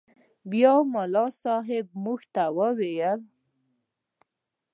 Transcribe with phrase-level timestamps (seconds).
[0.51, 3.19] بيا ملا صاحب موږ ته وويل.